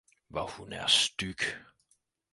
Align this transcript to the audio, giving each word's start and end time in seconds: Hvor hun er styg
Hvor 0.29 0.47
hun 0.47 0.73
er 0.73 0.87
styg 0.87 1.37